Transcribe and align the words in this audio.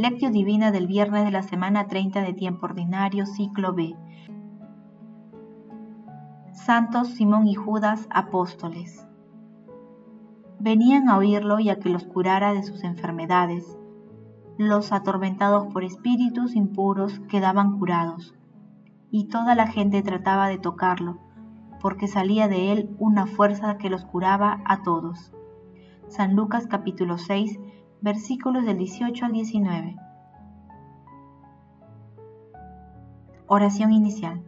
Lectio 0.00 0.30
Divina 0.30 0.70
del 0.72 0.86
viernes 0.86 1.26
de 1.26 1.30
la 1.30 1.42
semana 1.42 1.86
30 1.86 2.22
de 2.22 2.32
tiempo 2.32 2.64
ordinario, 2.64 3.26
ciclo 3.26 3.74
B. 3.74 3.94
Santos 6.54 7.08
Simón 7.08 7.46
y 7.46 7.54
Judas, 7.54 8.08
apóstoles. 8.08 9.06
Venían 10.58 11.10
a 11.10 11.18
oírlo 11.18 11.60
y 11.60 11.68
a 11.68 11.78
que 11.78 11.90
los 11.90 12.04
curara 12.04 12.54
de 12.54 12.62
sus 12.62 12.82
enfermedades. 12.82 13.76
Los 14.56 14.90
atormentados 14.92 15.70
por 15.70 15.84
espíritus 15.84 16.56
impuros 16.56 17.20
quedaban 17.28 17.78
curados, 17.78 18.34
y 19.10 19.28
toda 19.28 19.54
la 19.54 19.66
gente 19.66 20.00
trataba 20.00 20.48
de 20.48 20.56
tocarlo, 20.56 21.18
porque 21.78 22.08
salía 22.08 22.48
de 22.48 22.72
él 22.72 22.96
una 22.98 23.26
fuerza 23.26 23.76
que 23.76 23.90
los 23.90 24.06
curaba 24.06 24.62
a 24.64 24.82
todos. 24.82 25.34
San 26.08 26.36
Lucas 26.36 26.66
capítulo 26.66 27.18
6, 27.18 27.60
versículos 28.02 28.64
del 28.64 28.78
18 28.78 29.26
al 29.26 29.32
19. 29.32 29.96
Oración 33.46 33.92
inicial. 33.92 34.42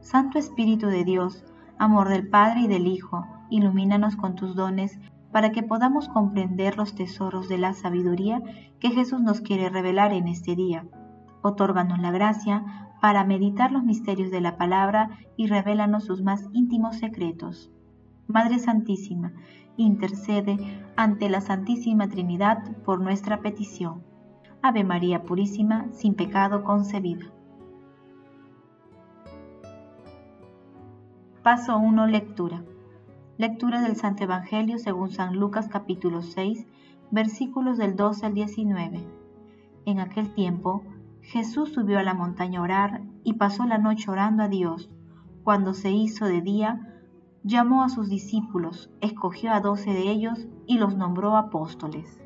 Santo 0.00 0.38
Espíritu 0.38 0.86
de 0.88 1.04
Dios, 1.04 1.44
amor 1.78 2.08
del 2.08 2.28
Padre 2.28 2.62
y 2.62 2.66
del 2.66 2.86
Hijo, 2.86 3.26
ilumínanos 3.50 4.16
con 4.16 4.34
tus 4.34 4.56
dones 4.56 4.98
para 5.30 5.50
que 5.52 5.62
podamos 5.62 6.08
comprender 6.08 6.76
los 6.76 6.94
tesoros 6.94 7.48
de 7.48 7.58
la 7.58 7.74
sabiduría 7.74 8.42
que 8.80 8.90
Jesús 8.90 9.20
nos 9.20 9.40
quiere 9.40 9.68
revelar 9.68 10.12
en 10.12 10.26
este 10.26 10.56
día. 10.56 10.86
Otórganos 11.42 12.00
la 12.00 12.10
gracia 12.10 12.90
para 13.00 13.24
meditar 13.24 13.70
los 13.70 13.84
misterios 13.84 14.30
de 14.30 14.40
la 14.40 14.56
palabra 14.56 15.10
y 15.36 15.46
revélanos 15.46 16.04
sus 16.04 16.22
más 16.22 16.48
íntimos 16.52 16.96
secretos. 16.96 17.70
Madre 18.30 18.60
Santísima, 18.60 19.32
intercede 19.76 20.56
ante 20.94 21.28
la 21.28 21.40
Santísima 21.40 22.08
Trinidad 22.08 22.76
por 22.84 23.00
nuestra 23.00 23.40
petición. 23.40 24.04
Ave 24.62 24.84
María 24.84 25.24
Purísima, 25.24 25.88
sin 25.92 26.14
pecado 26.14 26.62
concebida. 26.62 27.26
Paso 31.42 31.76
1. 31.76 32.06
Lectura. 32.06 32.62
Lectura 33.36 33.80
del 33.80 33.96
Santo 33.96 34.22
Evangelio 34.22 34.78
según 34.78 35.10
San 35.10 35.36
Lucas 35.36 35.68
capítulo 35.68 36.22
6, 36.22 36.66
versículos 37.10 37.78
del 37.78 37.96
12 37.96 38.26
al 38.26 38.34
19. 38.34 39.04
En 39.86 39.98
aquel 39.98 40.32
tiempo, 40.34 40.84
Jesús 41.22 41.72
subió 41.72 41.98
a 41.98 42.04
la 42.04 42.14
montaña 42.14 42.60
a 42.60 42.62
orar 42.62 43.00
y 43.24 43.32
pasó 43.32 43.64
la 43.64 43.78
noche 43.78 44.08
orando 44.08 44.44
a 44.44 44.48
Dios. 44.48 44.88
Cuando 45.42 45.74
se 45.74 45.90
hizo 45.90 46.26
de 46.26 46.42
día, 46.42 46.89
llamó 47.42 47.82
a 47.82 47.88
sus 47.88 48.08
discípulos, 48.08 48.90
escogió 49.00 49.52
a 49.52 49.60
doce 49.60 49.92
de 49.92 50.10
ellos 50.10 50.46
y 50.66 50.78
los 50.78 50.96
nombró 50.96 51.36
apóstoles. 51.36 52.20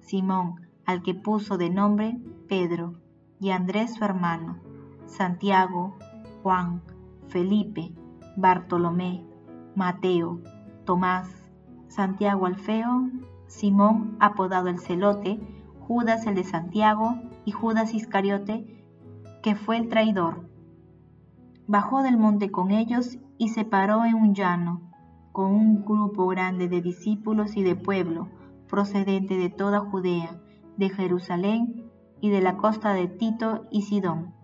Simón, 0.00 0.68
al 0.86 1.02
que 1.02 1.14
puso 1.14 1.58
de 1.58 1.70
nombre 1.70 2.18
Pedro, 2.48 2.94
y 3.40 3.50
Andrés 3.50 3.94
su 3.94 4.04
hermano, 4.04 4.58
Santiago, 5.06 5.96
Juan, 6.42 6.82
Felipe, 7.28 7.94
Bartolomé, 8.36 9.24
Mateo, 9.74 10.40
Tomás, 10.84 11.28
Santiago 11.88 12.46
Alfeo, 12.46 13.08
Simón 13.46 14.16
apodado 14.20 14.68
el 14.68 14.78
celote, 14.78 15.40
Judas 15.80 16.26
el 16.26 16.34
de 16.34 16.44
Santiago 16.44 17.16
y 17.44 17.52
Judas 17.52 17.94
Iscariote, 17.94 18.84
que 19.42 19.54
fue 19.54 19.76
el 19.76 19.88
traidor. 19.88 20.49
Bajó 21.72 22.02
del 22.02 22.18
monte 22.18 22.50
con 22.50 22.72
ellos 22.72 23.20
y 23.38 23.50
se 23.50 23.64
paró 23.64 24.04
en 24.04 24.16
un 24.16 24.34
llano, 24.34 24.80
con 25.30 25.52
un 25.52 25.84
grupo 25.84 26.26
grande 26.26 26.66
de 26.66 26.82
discípulos 26.82 27.56
y 27.56 27.62
de 27.62 27.76
pueblo, 27.76 28.28
procedente 28.68 29.36
de 29.38 29.50
toda 29.50 29.78
Judea, 29.78 30.40
de 30.76 30.88
Jerusalén 30.88 31.88
y 32.20 32.30
de 32.30 32.40
la 32.40 32.56
costa 32.56 32.92
de 32.92 33.06
Tito 33.06 33.68
y 33.70 33.82
Sidón. 33.82 34.34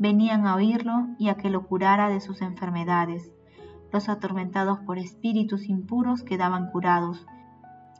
Venían 0.00 0.48
a 0.48 0.56
oírlo 0.56 1.06
y 1.16 1.28
a 1.28 1.36
que 1.36 1.48
lo 1.48 1.64
curara 1.64 2.08
de 2.08 2.18
sus 2.18 2.42
enfermedades. 2.42 3.30
Los 3.92 4.08
atormentados 4.08 4.80
por 4.80 4.98
espíritus 4.98 5.68
impuros 5.68 6.24
quedaban 6.24 6.72
curados, 6.72 7.24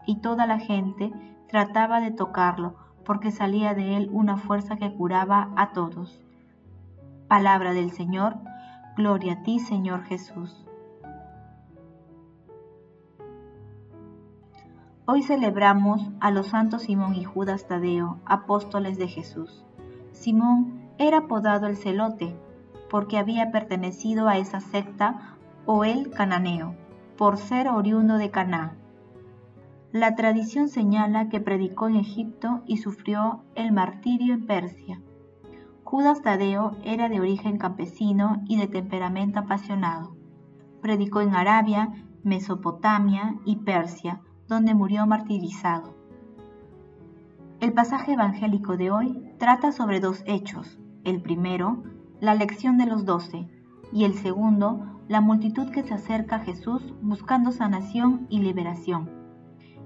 y 0.05 0.17
toda 0.17 0.47
la 0.47 0.59
gente 0.59 1.13
trataba 1.47 2.01
de 2.01 2.11
tocarlo, 2.11 2.75
porque 3.05 3.31
salía 3.31 3.73
de 3.73 3.97
él 3.97 4.11
una 4.11 4.37
fuerza 4.37 4.75
que 4.75 4.93
curaba 4.93 5.53
a 5.55 5.71
todos. 5.71 6.21
Palabra 7.29 7.73
del 7.73 7.93
Señor, 7.93 8.37
Gloria 8.97 9.33
a 9.33 9.43
ti, 9.43 9.59
Señor 9.59 10.05
Jesús. 10.05 10.65
Hoy 15.05 15.25
celebramos 15.25 16.01
a 16.21 16.31
los 16.31 16.47
santos 16.47 16.83
Simón 16.83 17.17
y 17.17 17.25
Judas 17.25 17.67
Tadeo, 17.67 18.21
apóstoles 18.25 18.97
de 18.97 19.09
Jesús. 19.09 19.65
Simón 20.13 20.91
era 20.99 21.19
apodado 21.19 21.67
el 21.67 21.77
celote, 21.77 22.37
porque 22.89 23.19
había 23.19 23.51
pertenecido 23.51 24.29
a 24.29 24.39
esa 24.39 24.61
secta 24.61 25.37
o 25.67 25.85
el 25.85 26.11
cananeo, 26.11 26.77
por 27.17 27.37
ser 27.37 27.67
oriundo 27.67 28.17
de 28.17 28.31
Caná. 28.31 28.77
La 29.91 30.15
tradición 30.15 30.69
señala 30.69 31.29
que 31.29 31.41
predicó 31.41 31.89
en 31.89 31.97
Egipto 31.97 32.63
y 32.65 32.77
sufrió 32.77 33.43
el 33.57 33.73
martirio 33.73 34.35
en 34.35 34.47
Persia. 34.47 35.01
Judas 35.85 36.23
Tadeo 36.23 36.73
era 36.83 37.11
de 37.11 37.21
origen 37.21 37.59
campesino 37.59 38.43
y 38.49 38.57
de 38.57 38.67
temperamento 38.67 39.41
apasionado. 39.41 40.17
Predicó 40.81 41.21
en 41.21 41.35
Arabia, 41.35 41.93
Mesopotamia 42.23 43.37
y 43.45 43.57
Persia, 43.57 44.23
donde 44.49 44.75
murió 44.75 45.07
martirizado. 45.07 45.95
El 47.61 47.75
pasaje 47.75 48.15
evangélico 48.15 48.77
de 48.77 48.91
hoy 48.91 49.31
trata 49.39 49.73
sobre 49.73 50.01
dos 50.01 50.23
hechos. 50.27 50.79
El 51.05 51.21
primero, 51.21 51.83
la 52.19 52.33
elección 52.33 52.79
de 52.79 52.87
los 52.87 53.05
doce, 53.05 53.47
y 53.93 54.05
el 54.05 54.15
segundo, 54.15 55.03
la 55.07 55.21
multitud 55.21 55.71
que 55.71 55.83
se 55.83 55.95
acerca 55.95 56.37
a 56.37 56.41
Jesús 56.41 56.95
buscando 57.03 57.53
sanación 57.53 58.27
y 58.31 58.41
liberación. 58.41 59.11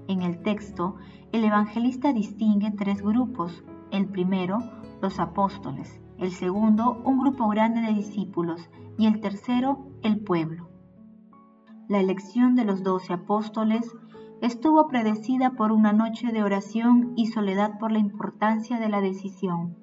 En 0.07 0.21
el 0.21 0.41
texto, 0.41 0.95
el 1.33 1.43
evangelista 1.43 2.13
distingue 2.13 2.71
tres 2.71 3.01
grupos. 3.01 3.63
El 3.91 4.07
primero, 4.07 4.59
los 5.01 5.19
apóstoles, 5.19 6.01
el 6.17 6.31
segundo 6.31 7.01
un 7.05 7.19
grupo 7.19 7.47
grande 7.47 7.81
de 7.81 7.93
discípulos 7.93 8.69
y 8.97 9.07
el 9.07 9.21
tercero 9.21 9.87
el 10.03 10.19
pueblo. 10.19 10.69
La 11.87 11.99
elección 11.99 12.55
de 12.55 12.65
los 12.65 12.83
doce 12.83 13.13
apóstoles 13.13 13.95
estuvo 14.41 14.87
predecida 14.87 15.51
por 15.51 15.71
una 15.71 15.91
noche 15.93 16.31
de 16.31 16.43
oración 16.43 17.13
y 17.15 17.27
soledad 17.27 17.77
por 17.79 17.91
la 17.91 17.99
importancia 17.99 18.79
de 18.79 18.89
la 18.89 19.01
decisión. 19.01 19.75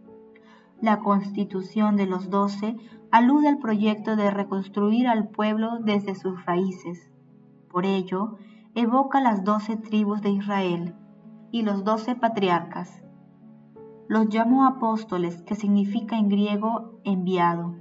La 0.81 1.01
constitución 1.01 1.97
de 1.97 2.07
los 2.07 2.31
doce 2.31 2.77
alude 3.11 3.49
al 3.49 3.59
proyecto 3.59 4.17
de 4.17 4.31
reconstruir 4.31 5.09
al 5.09 5.29
pueblo 5.29 5.79
desde 5.81 6.15
sus 6.15 6.45
raíces. 6.45 7.11
Por 7.71 7.87
ello, 7.87 8.37
evoca 8.75 9.21
las 9.21 9.43
doce 9.45 9.77
tribus 9.77 10.21
de 10.21 10.31
Israel 10.31 10.95
y 11.51 11.63
los 11.63 11.85
doce 11.85 12.15
patriarcas, 12.15 13.03
los 14.09 14.29
llamó 14.29 14.67
apóstoles, 14.67 15.43
que 15.43 15.55
significa 15.55 16.17
en 16.17 16.29
griego 16.29 17.01
enviado. 17.05 17.75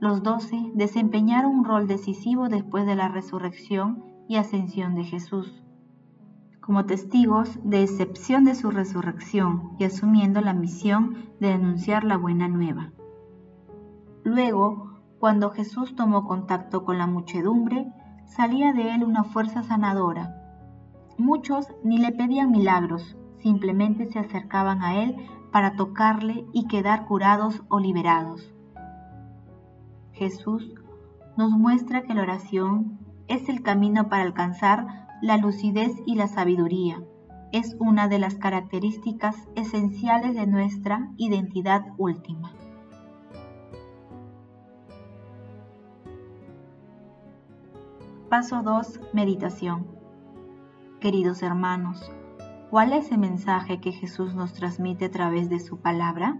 Los 0.00 0.22
doce 0.22 0.70
desempeñaron 0.74 1.58
un 1.58 1.64
rol 1.64 1.86
decisivo 1.86 2.48
después 2.48 2.86
de 2.86 2.94
la 2.94 3.08
resurrección 3.08 4.04
y 4.28 4.36
ascensión 4.36 4.94
de 4.94 5.04
Jesús, 5.04 5.64
como 6.60 6.84
testigos 6.84 7.58
de 7.64 7.82
excepción 7.82 8.44
de 8.44 8.54
su 8.54 8.70
resurrección 8.70 9.72
y 9.78 9.84
asumiendo 9.84 10.40
la 10.40 10.52
misión 10.52 11.16
de 11.40 11.52
anunciar 11.52 12.04
la 12.04 12.16
buena 12.16 12.46
nueva. 12.46 12.92
Luego, 14.22 15.00
cuando 15.18 15.50
Jesús 15.50 15.96
tomó 15.96 16.26
contacto 16.26 16.84
con 16.84 16.98
la 16.98 17.06
muchedumbre, 17.06 17.92
salía 18.26 18.72
de 18.72 18.94
él 18.94 19.02
una 19.02 19.24
fuerza 19.24 19.62
sanadora. 19.62 20.34
Muchos 21.16 21.66
ni 21.82 21.98
le 21.98 22.12
pedían 22.12 22.52
milagros, 22.52 23.16
simplemente 23.40 24.06
se 24.06 24.18
acercaban 24.18 24.82
a 24.82 25.02
él 25.02 25.16
para 25.52 25.76
tocarle 25.76 26.44
y 26.52 26.66
quedar 26.68 27.06
curados 27.06 27.62
o 27.68 27.80
liberados. 27.80 28.52
Jesús 30.12 30.74
nos 31.36 31.52
muestra 31.52 32.02
que 32.02 32.14
la 32.14 32.22
oración 32.22 32.98
es 33.28 33.48
el 33.48 33.62
camino 33.62 34.08
para 34.08 34.24
alcanzar 34.24 35.06
la 35.22 35.36
lucidez 35.36 35.92
y 36.06 36.16
la 36.16 36.26
sabiduría. 36.26 37.00
Es 37.52 37.76
una 37.78 38.08
de 38.08 38.18
las 38.18 38.34
características 38.34 39.36
esenciales 39.54 40.34
de 40.34 40.46
nuestra 40.46 41.10
identidad 41.16 41.86
última. 41.96 42.52
Paso 48.28 48.62
2. 48.62 49.00
Meditación. 49.14 49.86
Queridos 51.00 51.42
hermanos, 51.42 52.12
¿Cuál 52.70 52.92
es 52.92 53.10
el 53.12 53.18
mensaje 53.18 53.80
que 53.80 53.92
Jesús 53.92 54.34
nos 54.34 54.52
transmite 54.52 55.06
a 55.06 55.10
través 55.10 55.48
de 55.48 55.58
su 55.58 55.78
palabra? 55.78 56.38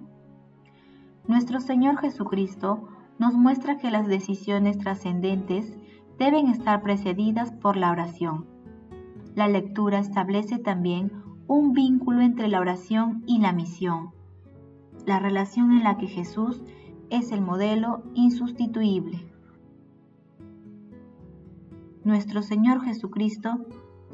Nuestro 1.27 1.59
Señor 1.59 1.97
Jesucristo 1.97 2.87
nos 3.19 3.33
muestra 3.33 3.79
que 3.79 3.91
las 3.91 4.07
decisiones 4.07 4.77
trascendentes 4.77 5.79
deben 6.19 6.49
estar 6.49 6.83
precedidas 6.83 7.53
por 7.53 7.79
la 7.79 7.91
oración. 7.91 8.47
La 9.35 9.49
lectura 9.49 10.01
establece 10.01 10.59
también 10.59 11.13
un 11.47 11.73
vínculo 11.73 12.21
entre 12.21 12.49
la 12.49 12.61
oración 12.61 13.23
y 13.27 13.39
la 13.39 13.55
misión, 13.55 14.11
la 15.07 15.19
relación 15.19 15.73
en 15.73 15.83
la 15.83 15.97
que 15.97 16.09
Jesús 16.09 16.63
es 17.09 17.33
el 17.33 17.41
modelo 17.41 18.03
insustituible. 18.13 19.33
Nuestro 22.05 22.43
Señor 22.43 22.83
Jesucristo 22.83 23.65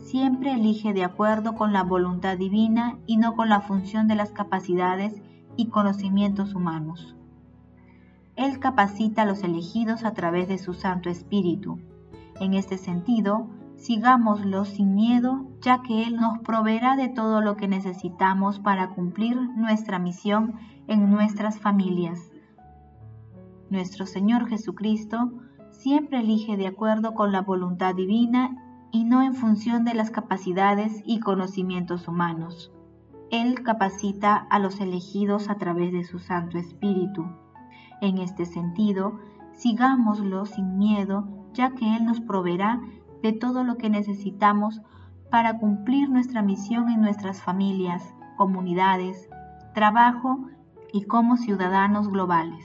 siempre 0.04 0.52
elige 0.52 0.92
de 0.92 1.02
acuerdo 1.02 1.54
con 1.54 1.72
la 1.72 1.82
voluntad 1.82 2.36
divina 2.36 2.98
y 3.06 3.16
no 3.16 3.34
con 3.34 3.48
la 3.48 3.62
función 3.62 4.06
de 4.06 4.14
las 4.14 4.32
capacidades 4.32 5.22
y 5.56 5.68
conocimientos 5.68 6.54
humanos. 6.54 7.16
Él 8.36 8.58
capacita 8.58 9.22
a 9.22 9.24
los 9.24 9.42
elegidos 9.42 10.04
a 10.04 10.12
través 10.12 10.46
de 10.48 10.58
su 10.58 10.74
Santo 10.74 11.08
Espíritu. 11.08 11.78
En 12.38 12.54
este 12.54 12.76
sentido, 12.76 13.48
sigámoslo 13.76 14.64
sin 14.64 14.94
miedo, 14.94 15.46
ya 15.62 15.82
que 15.82 16.02
Él 16.04 16.16
nos 16.16 16.38
proveerá 16.40 16.96
de 16.96 17.08
todo 17.08 17.40
lo 17.40 17.56
que 17.56 17.68
necesitamos 17.68 18.58
para 18.58 18.90
cumplir 18.90 19.36
nuestra 19.56 19.98
misión 19.98 20.54
en 20.86 21.10
nuestras 21.10 21.58
familias. 21.58 22.20
Nuestro 23.70 24.04
Señor 24.04 24.48
Jesucristo 24.48 25.32
siempre 25.70 26.20
elige 26.20 26.56
de 26.56 26.66
acuerdo 26.66 27.14
con 27.14 27.32
la 27.32 27.40
voluntad 27.40 27.94
divina 27.94 28.63
y 28.94 29.02
no 29.02 29.22
en 29.22 29.34
función 29.34 29.84
de 29.84 29.92
las 29.92 30.12
capacidades 30.12 31.02
y 31.04 31.18
conocimientos 31.18 32.06
humanos. 32.06 32.70
Él 33.32 33.64
capacita 33.64 34.36
a 34.36 34.60
los 34.60 34.80
elegidos 34.80 35.50
a 35.50 35.56
través 35.56 35.90
de 35.90 36.04
su 36.04 36.20
Santo 36.20 36.58
Espíritu. 36.58 37.26
En 38.00 38.18
este 38.18 38.46
sentido, 38.46 39.18
sigámoslo 39.52 40.46
sin 40.46 40.78
miedo, 40.78 41.26
ya 41.52 41.74
que 41.74 41.96
Él 41.96 42.04
nos 42.04 42.20
proveerá 42.20 42.80
de 43.20 43.32
todo 43.32 43.64
lo 43.64 43.78
que 43.78 43.90
necesitamos 43.90 44.80
para 45.28 45.58
cumplir 45.58 46.08
nuestra 46.08 46.42
misión 46.42 46.88
en 46.88 47.00
nuestras 47.00 47.42
familias, 47.42 48.14
comunidades, 48.36 49.28
trabajo 49.74 50.46
y 50.92 51.02
como 51.06 51.36
ciudadanos 51.36 52.08
globales. 52.10 52.64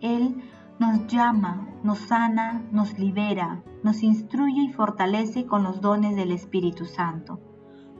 Él 0.00 0.44
nos 0.78 1.08
llama, 1.08 1.66
nos 1.84 1.98
sana, 1.98 2.64
nos 2.72 2.98
libera, 2.98 3.62
nos 3.82 4.02
instruye 4.02 4.62
y 4.62 4.72
fortalece 4.72 5.44
con 5.44 5.62
los 5.62 5.82
dones 5.82 6.16
del 6.16 6.32
Espíritu 6.32 6.86
Santo. 6.86 7.40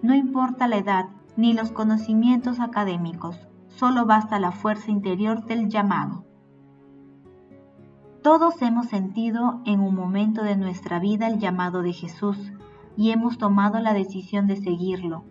No 0.01 0.15
importa 0.15 0.67
la 0.67 0.79
edad 0.79 1.11
ni 1.37 1.53
los 1.53 1.71
conocimientos 1.71 2.61
académicos, 2.61 3.47
solo 3.69 4.07
basta 4.07 4.41
la 4.41 4.53
fuerza 4.53 4.91
interior 4.91 5.45
del 5.45 5.69
llamado. 5.69 6.25
Todos 8.23 8.63
hemos 8.63 8.87
sentido 8.87 9.61
en 9.67 9.81
un 9.81 9.95
momento 9.95 10.43
de 10.43 10.57
nuestra 10.57 10.99
vida 10.99 11.27
el 11.27 11.39
llamado 11.39 11.83
de 11.83 11.93
Jesús 11.93 12.39
y 12.97 13.11
hemos 13.11 13.37
tomado 13.37 13.81
la 13.81 13.93
decisión 13.93 14.47
de 14.47 14.57
seguirlo. 14.57 15.25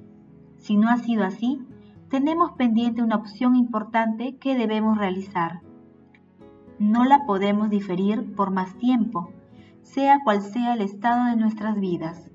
Si 0.58 0.78
no 0.78 0.90
ha 0.90 0.98
sido 0.98 1.24
así, 1.26 1.60
tenemos 2.08 2.52
pendiente 2.52 3.02
una 3.02 3.16
opción 3.16 3.56
importante 3.56 4.38
que 4.38 4.56
debemos 4.56 5.00
realizar 5.00 5.62
no 6.80 7.06
la 7.06 7.26
podemos 7.26 7.70
diferir 7.70 8.36
por 8.36 8.52
más 8.52 8.78
tiempo, 8.78 9.32
sea 9.82 10.20
cual 10.24 10.42
sea 10.42 10.74
el 10.74 10.82
estado 10.82 11.26
de 11.26 11.36
nuestras 11.36 11.80
vidas. 11.80 12.30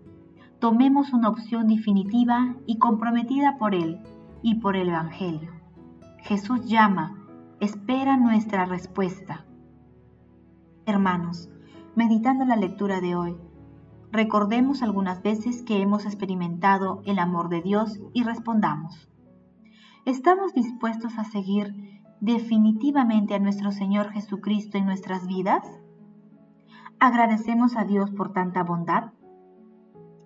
Tomemos 0.58 1.12
una 1.12 1.28
opción 1.28 1.68
definitiva 1.68 2.56
y 2.66 2.78
comprometida 2.78 3.58
por 3.58 3.74
Él 3.74 4.00
y 4.42 4.56
por 4.56 4.76
el 4.76 4.88
Evangelio. 4.88 5.52
Jesús 6.18 6.66
llama, 6.66 7.16
espera 7.60 8.16
nuestra 8.16 8.64
respuesta. 8.64 9.44
Hermanos, 10.86 11.48
meditando 11.94 12.44
la 12.44 12.56
lectura 12.56 13.00
de 13.00 13.14
hoy, 13.14 13.36
recordemos 14.10 14.82
algunas 14.82 15.22
veces 15.22 15.62
que 15.62 15.80
hemos 15.80 16.06
experimentado 16.06 17.02
el 17.04 17.18
amor 17.18 17.48
de 17.48 17.62
Dios 17.62 18.00
y 18.12 18.24
respondamos. 18.24 19.08
¿Estamos 20.04 20.54
dispuestos 20.54 21.18
a 21.18 21.24
seguir 21.24 21.74
definitivamente 22.20 23.34
a 23.34 23.38
nuestro 23.38 23.70
Señor 23.72 24.10
Jesucristo 24.10 24.78
en 24.78 24.86
nuestras 24.86 25.26
vidas? 25.26 25.62
¿Agradecemos 26.98 27.76
a 27.76 27.84
Dios 27.84 28.10
por 28.10 28.32
tanta 28.32 28.64
bondad? 28.64 29.12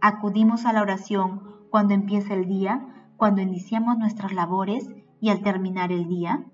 ¿Acudimos 0.00 0.64
a 0.64 0.72
la 0.72 0.82
oración 0.82 1.42
cuando 1.70 1.94
empieza 1.94 2.34
el 2.34 2.46
día, 2.46 3.08
cuando 3.16 3.42
iniciamos 3.42 3.98
nuestras 3.98 4.32
labores 4.32 4.90
y 5.20 5.30
al 5.30 5.42
terminar 5.42 5.92
el 5.92 6.08
día? 6.08 6.44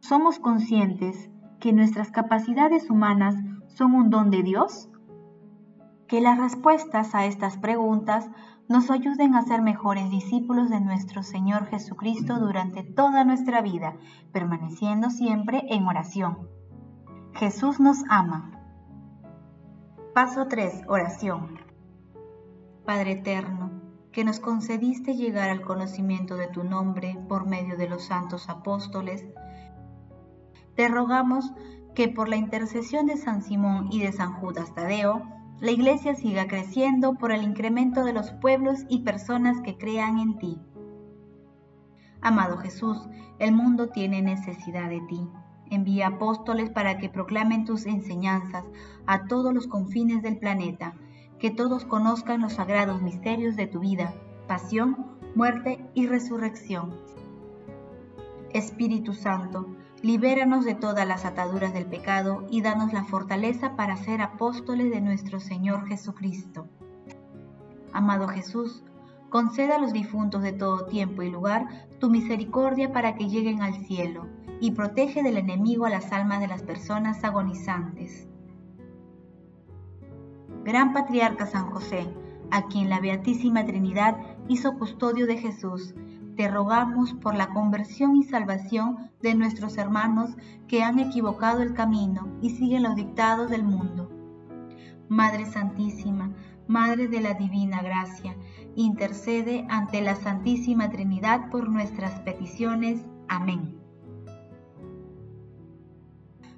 ¿Somos 0.00 0.38
conscientes 0.38 1.30
que 1.60 1.72
nuestras 1.72 2.10
capacidades 2.10 2.90
humanas 2.90 3.36
son 3.68 3.94
un 3.94 4.10
don 4.10 4.30
de 4.30 4.42
Dios? 4.42 4.90
Que 6.12 6.20
las 6.20 6.38
respuestas 6.38 7.14
a 7.14 7.24
estas 7.24 7.56
preguntas 7.56 8.28
nos 8.68 8.90
ayuden 8.90 9.34
a 9.34 9.44
ser 9.44 9.62
mejores 9.62 10.10
discípulos 10.10 10.68
de 10.68 10.78
nuestro 10.78 11.22
Señor 11.22 11.68
Jesucristo 11.68 12.38
durante 12.38 12.82
toda 12.82 13.24
nuestra 13.24 13.62
vida, 13.62 13.96
permaneciendo 14.30 15.08
siempre 15.08 15.62
en 15.70 15.86
oración. 15.86 16.50
Jesús 17.32 17.80
nos 17.80 18.04
ama. 18.10 18.60
Paso 20.12 20.48
3. 20.48 20.82
Oración. 20.86 21.58
Padre 22.84 23.12
eterno, 23.12 23.70
que 24.12 24.22
nos 24.22 24.38
concediste 24.38 25.16
llegar 25.16 25.48
al 25.48 25.62
conocimiento 25.62 26.36
de 26.36 26.48
tu 26.48 26.62
nombre 26.62 27.18
por 27.26 27.46
medio 27.46 27.78
de 27.78 27.88
los 27.88 28.04
santos 28.04 28.50
apóstoles, 28.50 29.24
te 30.76 30.88
rogamos 30.88 31.54
que 31.94 32.08
por 32.08 32.28
la 32.28 32.36
intercesión 32.36 33.06
de 33.06 33.16
San 33.16 33.40
Simón 33.40 33.88
y 33.90 34.00
de 34.00 34.12
San 34.12 34.34
Judas 34.34 34.74
Tadeo, 34.74 35.40
la 35.60 35.70
iglesia 35.70 36.14
siga 36.14 36.48
creciendo 36.48 37.14
por 37.14 37.32
el 37.32 37.42
incremento 37.42 38.04
de 38.04 38.12
los 38.12 38.32
pueblos 38.32 38.80
y 38.88 39.00
personas 39.00 39.60
que 39.60 39.76
crean 39.76 40.18
en 40.18 40.38
ti. 40.38 40.58
Amado 42.20 42.56
Jesús, 42.58 43.08
el 43.38 43.52
mundo 43.52 43.88
tiene 43.88 44.22
necesidad 44.22 44.88
de 44.88 45.00
ti. 45.08 45.28
Envía 45.70 46.08
apóstoles 46.08 46.70
para 46.70 46.98
que 46.98 47.08
proclamen 47.08 47.64
tus 47.64 47.86
enseñanzas 47.86 48.64
a 49.06 49.26
todos 49.26 49.52
los 49.54 49.66
confines 49.66 50.22
del 50.22 50.38
planeta, 50.38 50.94
que 51.38 51.50
todos 51.50 51.84
conozcan 51.84 52.40
los 52.40 52.52
sagrados 52.52 53.02
misterios 53.02 53.56
de 53.56 53.66
tu 53.66 53.80
vida, 53.80 54.14
pasión, 54.46 55.18
muerte 55.34 55.84
y 55.94 56.06
resurrección. 56.06 56.94
Espíritu 58.52 59.14
Santo, 59.14 59.66
libéranos 60.02 60.64
de 60.64 60.74
todas 60.74 61.06
las 61.06 61.24
ataduras 61.24 61.72
del 61.72 61.86
pecado 61.86 62.44
y 62.50 62.60
danos 62.60 62.92
la 62.92 63.04
fortaleza 63.04 63.76
para 63.76 63.96
ser 63.96 64.20
apóstoles 64.20 64.90
de 64.90 65.00
nuestro 65.00 65.38
Señor 65.38 65.86
Jesucristo. 65.86 66.66
Amado 67.92 68.26
Jesús, 68.26 68.82
conceda 69.30 69.76
a 69.76 69.78
los 69.78 69.92
difuntos 69.92 70.42
de 70.42 70.52
todo 70.52 70.86
tiempo 70.86 71.22
y 71.22 71.30
lugar 71.30 71.86
tu 72.00 72.10
misericordia 72.10 72.92
para 72.92 73.14
que 73.14 73.28
lleguen 73.28 73.62
al 73.62 73.74
cielo 73.86 74.26
y 74.60 74.72
protege 74.72 75.22
del 75.22 75.38
enemigo 75.38 75.86
a 75.86 75.90
las 75.90 76.12
almas 76.12 76.40
de 76.40 76.48
las 76.48 76.62
personas 76.64 77.22
agonizantes. 77.22 78.26
Gran 80.64 80.92
Patriarca 80.92 81.46
San 81.46 81.70
José, 81.70 82.06
a 82.50 82.66
quien 82.66 82.88
la 82.88 83.00
Beatísima 83.00 83.64
Trinidad 83.64 84.16
hizo 84.48 84.78
custodio 84.78 85.26
de 85.26 85.38
Jesús, 85.38 85.94
te 86.36 86.48
rogamos 86.48 87.12
por 87.14 87.34
la 87.34 87.48
conversión 87.48 88.16
y 88.16 88.24
salvación 88.24 89.10
de 89.20 89.34
nuestros 89.34 89.76
hermanos 89.76 90.30
que 90.66 90.82
han 90.82 90.98
equivocado 90.98 91.62
el 91.62 91.74
camino 91.74 92.28
y 92.40 92.50
siguen 92.50 92.82
los 92.82 92.96
dictados 92.96 93.50
del 93.50 93.64
mundo. 93.64 94.10
Madre 95.08 95.46
Santísima, 95.46 96.32
Madre 96.66 97.08
de 97.08 97.20
la 97.20 97.34
Divina 97.34 97.82
Gracia, 97.82 98.34
intercede 98.76 99.66
ante 99.68 100.00
la 100.00 100.14
Santísima 100.14 100.88
Trinidad 100.90 101.50
por 101.50 101.68
nuestras 101.68 102.20
peticiones. 102.20 103.04
Amén. 103.28 103.78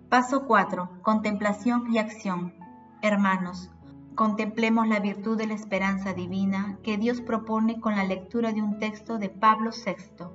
Paso 0.09 0.47
4. 0.47 1.03
Contemplación 1.03 1.93
y 1.93 1.99
acción. 1.99 2.55
Hermanos, 3.03 3.71
Contemplemos 4.15 4.87
la 4.87 5.01
virtud 5.01 5.37
de 5.37 5.49
la 5.49 5.55
esperanza 5.55 6.13
divina 6.13 6.79
que 6.85 6.99
Dios 6.99 7.21
propone 7.21 7.81
con 7.81 7.97
la 7.97 8.05
lectura 8.05 8.53
de 8.53 8.63
un 8.63 8.79
texto 8.79 9.19
de 9.19 9.29
Pablo 9.29 9.71
VI. 9.73 10.27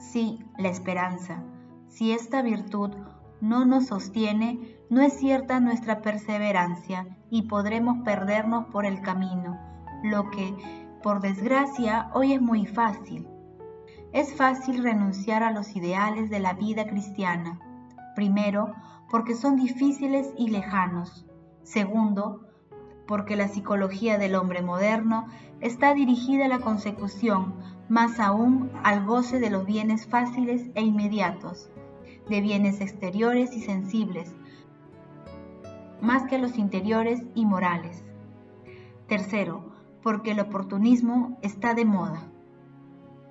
Sí, 0.00 0.40
la 0.58 0.68
esperanza. 0.68 1.44
Si 1.86 2.10
esta 2.10 2.42
virtud 2.42 2.90
no 3.40 3.64
nos 3.64 3.86
sostiene, 3.86 4.76
no 4.90 5.02
es 5.02 5.12
cierta 5.12 5.60
nuestra 5.60 6.02
perseverancia 6.02 7.16
y 7.30 7.42
podremos 7.42 7.98
perdernos 8.04 8.66
por 8.72 8.86
el 8.86 9.02
camino, 9.02 9.60
lo 10.02 10.28
que, 10.30 10.52
por 11.04 11.20
desgracia, 11.20 12.10
hoy 12.12 12.32
es 12.32 12.42
muy 12.42 12.66
fácil. 12.66 13.28
Es 14.12 14.34
fácil 14.34 14.82
renunciar 14.82 15.44
a 15.44 15.52
los 15.52 15.76
ideales 15.76 16.28
de 16.28 16.40
la 16.40 16.54
vida 16.54 16.88
cristiana, 16.88 17.60
primero 18.16 18.74
porque 19.10 19.36
son 19.36 19.54
difíciles 19.54 20.32
y 20.36 20.48
lejanos 20.48 21.25
Segundo, 21.66 22.42
porque 23.08 23.34
la 23.34 23.48
psicología 23.48 24.18
del 24.18 24.36
hombre 24.36 24.62
moderno 24.62 25.26
está 25.60 25.94
dirigida 25.94 26.44
a 26.44 26.48
la 26.48 26.60
consecución, 26.60 27.56
más 27.88 28.20
aún 28.20 28.70
al 28.84 29.04
goce 29.04 29.40
de 29.40 29.50
los 29.50 29.66
bienes 29.66 30.06
fáciles 30.06 30.70
e 30.76 30.82
inmediatos, 30.82 31.68
de 32.28 32.40
bienes 32.40 32.80
exteriores 32.80 33.52
y 33.56 33.62
sensibles, 33.62 34.32
más 36.00 36.28
que 36.28 36.36
a 36.36 36.38
los 36.38 36.56
interiores 36.56 37.24
y 37.34 37.46
morales. 37.46 38.04
Tercero, 39.08 39.72
porque 40.04 40.30
el 40.30 40.40
oportunismo 40.40 41.36
está 41.42 41.74
de 41.74 41.84
moda. 41.84 42.30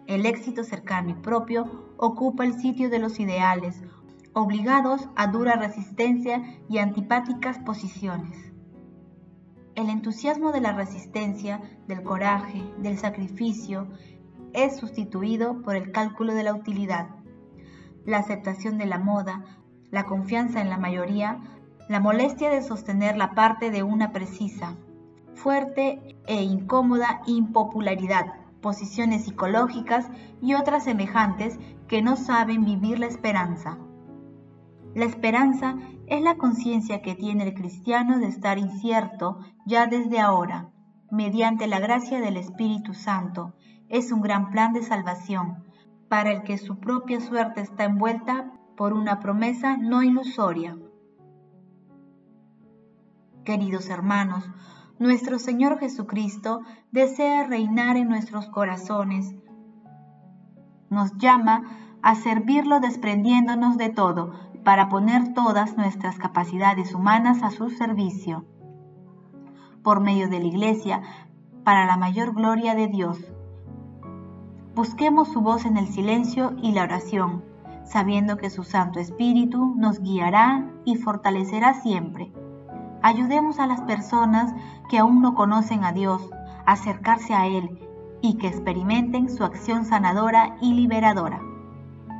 El 0.08 0.26
éxito 0.26 0.66
cercano 0.66 1.12
y 1.12 1.14
propio 1.14 1.94
ocupa 1.96 2.44
el 2.44 2.60
sitio 2.60 2.90
de 2.90 3.00
los 3.00 3.18
ideales, 3.18 3.82
obligados 4.36 5.08
a 5.16 5.28
dura 5.28 5.56
resistencia 5.56 6.44
y 6.70 6.80
antipáticas 6.80 7.58
posiciones. 7.60 8.52
El 9.76 9.90
entusiasmo 9.90 10.52
de 10.52 10.60
la 10.60 10.74
resistencia, 10.74 11.62
del 11.88 12.04
coraje, 12.04 12.62
del 12.78 12.98
sacrificio, 12.98 13.88
es 14.52 14.76
sustituido 14.76 15.62
por 15.62 15.78
el 15.78 15.94
cálculo 15.94 16.34
de 16.34 16.44
la 16.44 16.54
utilidad. 16.54 17.08
La 18.06 18.18
aceptación 18.18 18.78
de 18.78 18.86
la 18.86 19.00
moda, 19.00 19.46
la 19.90 20.04
confianza 20.04 20.60
en 20.62 20.70
la 20.70 20.78
mayoría, 20.78 21.40
la 21.88 22.02
molestia 22.02 22.50
de 22.50 22.62
sostener 22.62 23.16
la 23.16 23.36
parte 23.36 23.72
de 23.72 23.84
una 23.84 24.12
precisa, 24.12 24.76
fuerte 25.34 26.18
e 26.28 26.44
incómoda 26.44 27.22
impopularidad, 27.26 28.34
posiciones 28.60 29.24
psicológicas 29.24 30.10
y 30.42 30.56
otras 30.56 30.84
semejantes 30.84 31.58
que 31.88 32.02
no 32.02 32.18
saben 32.18 32.66
vivir 32.66 33.00
la 33.00 33.06
esperanza. 33.06 33.78
La 34.96 35.04
esperanza 35.04 35.76
es 36.08 36.22
la 36.22 36.38
conciencia 36.38 37.02
que 37.02 37.16
tiene 37.16 37.44
el 37.44 37.54
cristiano 37.54 38.18
de 38.18 38.28
estar 38.28 38.58
incierto 38.58 39.40
ya 39.66 39.88
desde 39.88 40.22
ahora, 40.22 40.70
mediante 41.12 41.68
la 41.68 41.82
gracia 41.82 42.22
del 42.22 42.38
Espíritu 42.38 42.94
Santo. 42.94 43.54
Es 43.90 44.14
un 44.14 44.22
gran 44.22 44.52
plan 44.52 44.72
de 44.72 44.84
salvación, 44.84 45.66
para 46.08 46.32
el 46.32 46.44
que 46.44 46.58
su 46.58 46.80
propia 46.80 47.20
suerte 47.20 47.60
está 47.60 47.84
envuelta 47.84 48.54
por 48.78 48.94
una 48.94 49.20
promesa 49.20 49.76
no 49.76 50.02
ilusoria. 50.02 50.78
Queridos 53.44 53.90
hermanos, 53.90 54.50
nuestro 54.98 55.40
Señor 55.40 55.78
Jesucristo 55.78 56.62
desea 56.94 57.46
reinar 57.46 57.98
en 57.98 58.08
nuestros 58.08 58.48
corazones. 58.48 59.36
Nos 60.90 61.18
llama 61.18 61.64
a 62.02 62.16
servirlo 62.16 62.80
desprendiéndonos 62.80 63.78
de 63.78 63.90
todo, 63.90 64.46
para 64.66 64.90
poner 64.90 65.36
todas 65.36 65.78
nuestras 65.78 66.18
capacidades 66.18 66.96
humanas 66.96 67.44
a 67.44 67.52
su 67.52 67.70
servicio, 67.70 68.46
por 69.84 70.02
medio 70.02 70.28
de 70.28 70.40
la 70.40 70.48
Iglesia, 70.48 71.04
para 71.64 71.86
la 71.86 71.98
mayor 71.98 72.34
gloria 72.34 72.74
de 72.74 72.88
Dios. 72.88 73.20
Busquemos 74.74 75.28
su 75.28 75.42
voz 75.42 75.66
en 75.66 75.78
el 75.78 75.88
silencio 75.88 76.56
y 76.64 76.72
la 76.72 76.82
oración, 76.82 77.46
sabiendo 77.84 78.38
que 78.38 78.50
su 78.50 78.64
Santo 78.64 79.00
Espíritu 79.00 79.76
nos 79.78 80.00
guiará 80.00 80.68
y 80.84 80.96
fortalecerá 80.96 81.76
siempre. 81.76 82.34
Ayudemos 83.04 83.60
a 83.60 83.68
las 83.68 83.82
personas 83.82 84.52
que 84.90 84.98
aún 84.98 85.22
no 85.22 85.36
conocen 85.36 85.84
a 85.84 85.92
Dios 85.92 86.28
a 86.66 86.72
acercarse 86.72 87.36
a 87.36 87.46
Él 87.46 87.88
y 88.20 88.40
que 88.40 88.48
experimenten 88.48 89.30
su 89.30 89.44
acción 89.44 89.86
sanadora 89.86 90.58
y 90.60 90.74
liberadora 90.74 91.40